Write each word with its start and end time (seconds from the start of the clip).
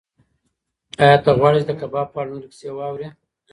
ایا 1.03 1.17
ته 1.23 1.29
غواړې 1.37 1.57
چې 1.61 1.67
د 1.69 1.71
کباب 1.79 2.07
په 2.11 2.17
اړه 2.21 2.29
نورې 2.31 2.47
کیسې 2.51 2.69
واورې؟ 2.75 3.07